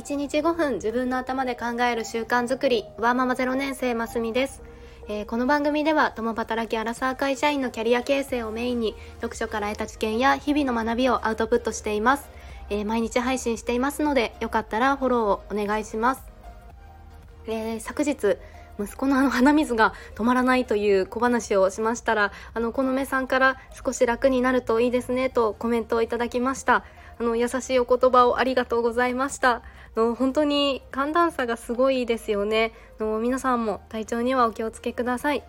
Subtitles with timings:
[0.00, 2.86] 1日5分自分の頭で考える習慣づくり。
[2.96, 4.62] ワーママ0年生ますみです、
[5.08, 12.30] えー、この番組では共働きアラサー会社員のキャリア形成をメインに読書から得た知見や日々の学びをアウトプットしています、
[12.70, 16.22] えー、毎日配信していますのでよかったらフォローをお願いします、
[17.46, 18.38] えー、昨日
[18.82, 26.86] 息子のあの鼻水が止まらないという小話をしましたらあのこの目さんから少し楽になるといいですねとコメントをいただきました。
[27.20, 29.60] あの優しいお言葉をありがとうございました。
[29.94, 32.72] の本当に寒暖差がすごいですよね。
[32.98, 35.42] の皆さんも体調にはお気をつけください、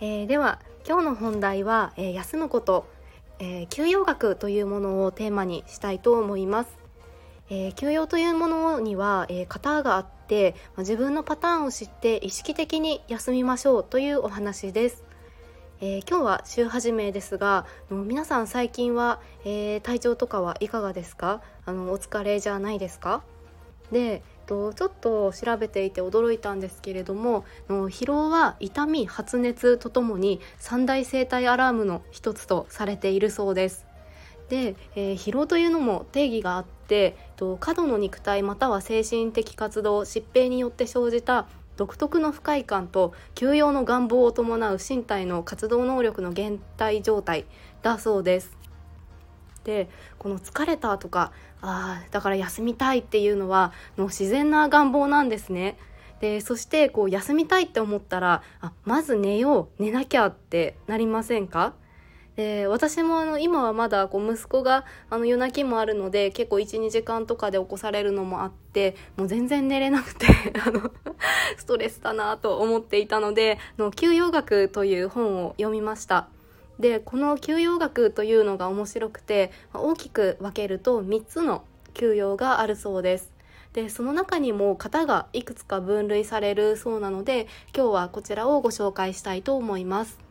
[0.00, 2.88] えー、では今日の本題は、えー、休むこと、
[3.38, 6.70] えー、休養学というものをテーマにしたいと思います、
[7.50, 15.04] え休養というものには、え型があって、ま自分のパターンを知って意識的に休みましょうというお話です。
[15.80, 21.42] えー、今日は週始めですが皆さん最近は、えー、体調とかはいかがですか？
[21.66, 23.22] あのお疲れじゃないですか？
[23.90, 33.84] でとちょっと調べていて驚いたんですけれどもの疲労は痛み発熱とともに三大生態アラームの一つとされているそうです。
[34.48, 47.46] で、えー、疲労というのも定義があってと過度の肉体または精神的活動疾病によって生じた独特の不快感と休養の願望を伴う身体の活動能力の減退状態
[47.82, 48.56] だそうです。
[49.64, 55.78] でこの疲れたとかあだから休みたいっていうのはの自然な願望なんですね。
[56.20, 61.74] でそしてこう休みたいって思ったらあまず寝よう寝なきゃってなりませんか？
[62.36, 70.26] で私もあの今はまだこう息子があの夜泣きもあるので結構12時間とかで起こされるのもあってもう全然寝れなくて
[70.66, 70.90] あの
[71.56, 76.28] ストレスだなと思っていたのでの休養学という本を読みました。
[76.80, 81.62] でこの休養学というのが面白くて大きく分けると3つの
[81.92, 83.32] 休養があるそうです。
[83.74, 87.46] でその中にも型がいくつか分類されるそうなので
[87.76, 90.23] 今日はこちらをご紹介したいと思います。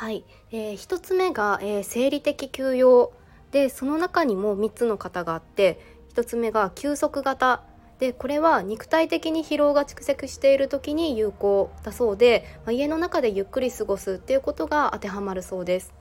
[0.00, 3.12] はい、えー、1つ目が、えー、生理的休養。
[3.52, 5.78] でその中にも3つの型があって
[6.14, 7.62] 1つ目が休息型。
[7.98, 15.92] でこれは肉体的に疲労が蓄積している時に有効だそうで、まあ、家の中でゆっくり過ごすっていうことが当てはまるそうです。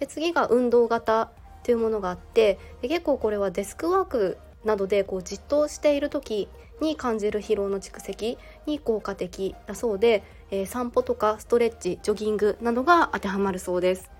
[0.00, 1.30] で次が運動型
[1.62, 6.48] というものがあって結構これはデスクワークなどでこうじっとしている時
[6.80, 8.36] に感じる疲労の蓄積
[8.66, 10.24] に効果的だそうで、
[10.62, 14.10] え、散歩とかストレッチジョギングなどが当てはまるそうです。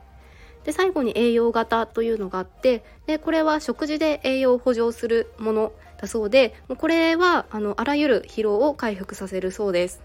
[0.64, 10.02] で最後に栄養型というのがあってでこれは食事で栄養を補助するものだそうでもうこれはあのあらゆる疲労を回復させるそうです。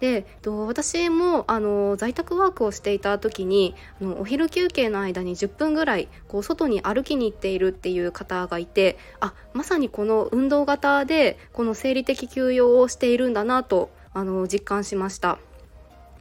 [0.00, 15.38] で私もあの在宅ワークをしていた時にあのお昼休憩の間に10分ぐらいこう外に歩きに行っているっていう方がいてあまさにこの運動型でこの生理的休養をしているんだなとあの実感しました。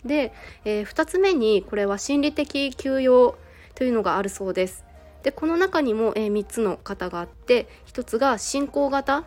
[0.03, 0.33] で、
[0.65, 3.37] えー、2つ目にこれは心理的休養
[3.75, 4.83] というのがあるそうです。
[5.23, 9.23] でこの中にも、えー、3つの型があって1つが進行型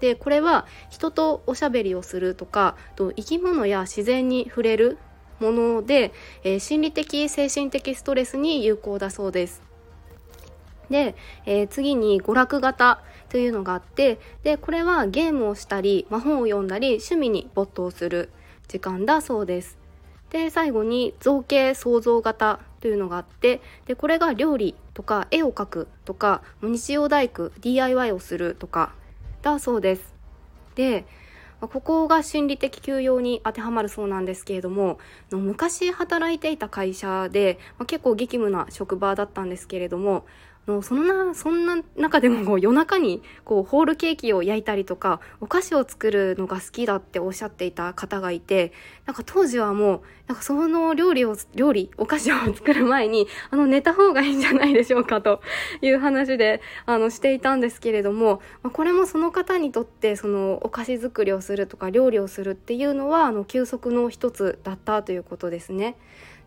[0.00, 4.98] でこれは人とおしゃべりをするとかと生き物や自然に触れる
[5.40, 6.12] もので、
[6.44, 9.62] えー、心理的精神的ストレスに有効だそうです。
[10.90, 11.14] で、
[11.46, 18.28] えー、次に娯楽型というのがあってでこれはゲームをしたり、まあ、本を読んだり趣味に没頭する
[18.68, 19.78] 時間だそうです。
[20.28, 28.92] で最後に造形創造型というのがあってでこれが料理とか絵を描くとか日曜大工 DIY をするとか
[29.40, 30.14] だそうです。
[30.74, 31.06] で
[31.60, 34.98] ここが心理的休養に当てはまるそうなんですけれども
[35.30, 40.26] 昔働いていた会社で、まあ、結構激務な職場だったんですけれども
[40.66, 48.72] のそんなそんな中でも夜中にこうホールケーキを焼いたりとかお菓子を作るのが好きだっておっしゃっていた方がいて
[49.06, 55.42] なんか当時はもうなんかその料理を料理お菓子を作る前にあの寝た方がいいんじゃないでしょうかと
[55.80, 65.96] いう話であのしていたんですけれども、まあ、これもその方にとってそのお菓子作りをするとか料理をするっていうのはあの休息の一つだったということですね。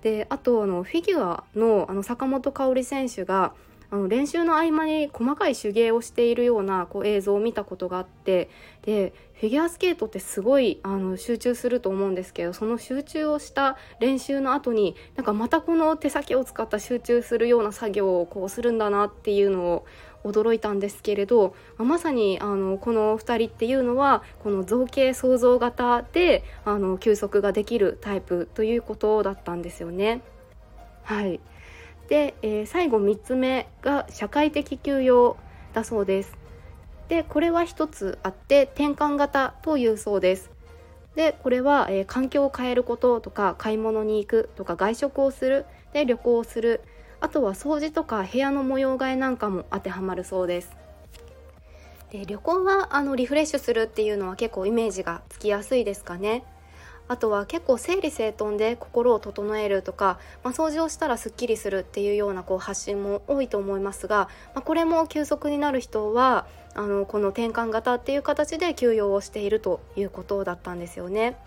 [0.01, 3.53] であとあのフィギュアのあの坂本花織選手が
[3.89, 8.49] あの練習の合間に細かい手芸をしているようなこう映像を見たことがあって
[8.83, 19.85] でフィギュアスケートってすごいあの集中すると思うんですけどその集中をした練習の後になんかまたこの手先を使った集中するような作業をこうするんだなっていうのを
[20.23, 30.21] 驚いたんですけれどまさにあのこの2人っていうのはこの造形創造型であの休息ができるタイプということだったんですよね。
[31.03, 31.39] はい
[32.07, 35.37] で、えー、最後3つ目が社会的休養
[35.73, 36.37] だそうです。
[37.07, 40.51] でこれは一つあって転換型というそうです。
[41.15, 45.65] でこれは、えー、環境を変えることとか買い物に行くとか外食をする。
[45.93, 46.81] で旅行をする。
[47.21, 50.75] あとは掃除とか部屋の模様替えなんかも当てはまるそうです。
[52.11, 56.43] で旅行はあのリフレッシュするっていうのは結構イメージがつきやすいですかね。
[57.07, 71.37] あとは結構整理整頓で心を整えるとか、まあ、掃除をしたらすっきりするっていうようなこう発信も多いと思いますが、まあ、これも休息になる人はあのこの転換型っていう形で休養をしているということだったんですよね。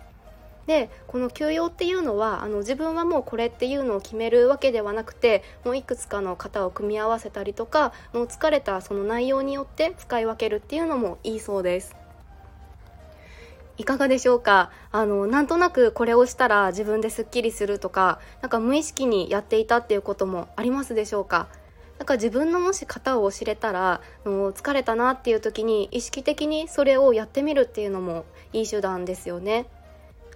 [0.67, 11.97] でこの休養っていうのはあの自分はもうこれっていうのを決めるわけではなくてもういくつかの型を組み合わせたりとかもう疲れたその内容によって使い分けるっていうのもいいそうです。
[13.79, 14.71] いかがでしょうか？
[14.91, 21.49] あのなんとなくこれをしたら自分ですっきりするとかなんか無意識にやっていたっていうこともありますでしょうか？
[21.99, 29.67] なんか自分のもし型を知れたらの疲れたなっていう時に意識的にそれをやってみるっていうのもいい手段ですよね。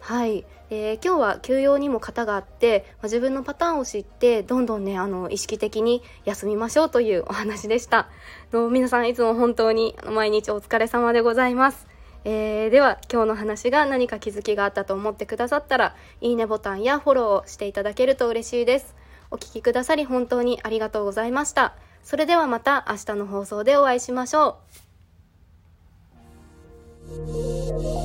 [0.00, 8.08] はい、えー、今日は休養にも型があって、ま、自分のパターンを知ってどんどんねあの意識的に休みましょうというお話でした。
[8.52, 11.91] の皆さんいつも本当に毎日お疲れ様でございます。
[12.24, 18.94] えー、では今日の話が何か気づきがあったと思ってくださったらいいねボタンやフォローをしていただけると嬉しいです。
[19.30, 21.74] お聴きくださり本当にありがとうございました。
[22.02, 24.58] それではまた明日の放送でお会いしましょ
[27.98, 28.01] う。